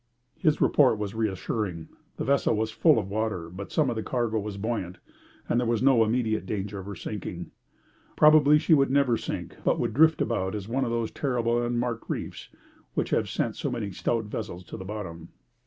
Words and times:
His 0.39 0.59
report 0.59 0.97
was 0.97 1.13
reassuring. 1.13 1.87
The 2.17 2.23
vessel 2.23 2.55
was 2.55 2.71
full 2.71 2.97
of 2.97 3.11
water, 3.11 3.51
but 3.51 3.71
some 3.71 3.87
of 3.91 3.95
the 3.95 4.01
cargo 4.01 4.39
was 4.39 4.57
buoyant, 4.57 4.97
and 5.47 5.59
there 5.59 5.67
was 5.67 5.83
no 5.83 6.03
immediate 6.03 6.47
danger 6.47 6.79
of 6.79 6.87
her 6.87 6.95
sinking. 6.95 7.51
Probably 8.15 8.57
she 8.57 8.73
would 8.73 8.89
never 8.89 9.15
sink, 9.15 9.57
but 9.63 9.79
would 9.79 9.93
drift 9.93 10.19
about 10.19 10.55
as 10.55 10.67
one 10.67 10.85
of 10.85 10.89
those 10.89 11.11
terrible 11.11 11.61
unmarked 11.63 12.09
reefs 12.09 12.49
which 12.95 13.11
have 13.11 13.29
sent 13.29 13.55
so 13.57 13.69
many 13.69 13.91
stout 13.91 14.25
vessels 14.25 14.63
to 14.63 14.75
the 14.77 14.83
bottom. 14.85 15.29